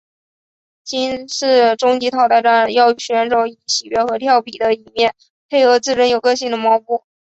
[0.83, 5.13] 今次终极淘汰战要选手以喜悦和佻皮的一面
[5.47, 7.03] 配合自身有个性的猫步。